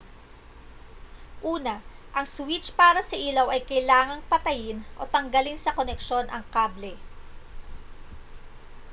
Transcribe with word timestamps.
una 1.55 1.75
ang 2.17 2.25
switch 2.35 2.67
para 2.79 3.01
sa 3.09 3.13
ilaw 3.27 3.47
ay 3.53 3.61
kailangang 3.69 4.25
patayin 4.31 4.79
o 4.97 5.03
tanggalin 5.15 5.59
sa 5.61 5.75
koneksyon 5.77 6.25
ang 6.29 6.41
kable 6.53 6.93